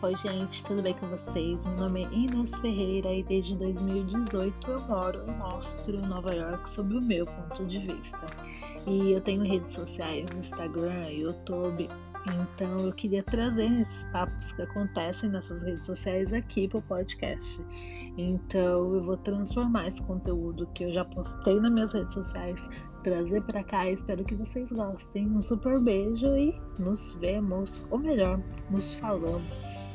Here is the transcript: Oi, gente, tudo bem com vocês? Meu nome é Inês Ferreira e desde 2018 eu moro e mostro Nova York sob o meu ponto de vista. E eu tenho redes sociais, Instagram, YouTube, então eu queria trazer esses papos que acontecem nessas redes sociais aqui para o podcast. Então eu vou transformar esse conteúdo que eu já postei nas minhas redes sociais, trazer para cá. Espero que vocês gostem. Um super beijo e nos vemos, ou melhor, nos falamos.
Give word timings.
Oi, 0.00 0.14
gente, 0.14 0.64
tudo 0.64 0.80
bem 0.80 0.94
com 0.94 1.08
vocês? 1.08 1.66
Meu 1.66 1.76
nome 1.76 2.04
é 2.04 2.08
Inês 2.14 2.54
Ferreira 2.58 3.12
e 3.12 3.24
desde 3.24 3.56
2018 3.56 4.70
eu 4.70 4.80
moro 4.82 5.24
e 5.26 5.30
mostro 5.32 6.00
Nova 6.06 6.32
York 6.32 6.70
sob 6.70 6.96
o 6.96 7.00
meu 7.00 7.26
ponto 7.26 7.66
de 7.66 7.78
vista. 7.78 8.20
E 8.86 9.10
eu 9.10 9.20
tenho 9.20 9.42
redes 9.42 9.72
sociais, 9.72 10.30
Instagram, 10.36 11.08
YouTube, 11.10 11.88
então 12.26 12.86
eu 12.86 12.92
queria 12.92 13.24
trazer 13.24 13.70
esses 13.80 14.04
papos 14.12 14.52
que 14.52 14.62
acontecem 14.62 15.30
nessas 15.30 15.62
redes 15.62 15.86
sociais 15.86 16.32
aqui 16.32 16.68
para 16.68 16.78
o 16.78 16.82
podcast. 16.82 17.60
Então 18.16 18.94
eu 18.94 19.02
vou 19.02 19.16
transformar 19.16 19.88
esse 19.88 20.02
conteúdo 20.04 20.68
que 20.74 20.84
eu 20.84 20.92
já 20.92 21.04
postei 21.04 21.58
nas 21.58 21.72
minhas 21.72 21.92
redes 21.92 22.14
sociais, 22.14 22.68
trazer 23.02 23.42
para 23.42 23.64
cá. 23.64 23.88
Espero 23.90 24.24
que 24.24 24.34
vocês 24.34 24.70
gostem. 24.70 25.26
Um 25.26 25.42
super 25.42 25.80
beijo 25.80 26.28
e 26.36 26.60
nos 26.78 27.14
vemos, 27.14 27.86
ou 27.90 27.98
melhor, 27.98 28.40
nos 28.70 28.94
falamos. 28.94 29.87